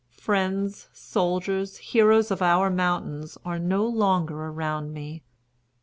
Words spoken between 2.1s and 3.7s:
of our mountains, are